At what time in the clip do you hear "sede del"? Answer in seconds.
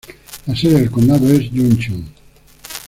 0.55-0.89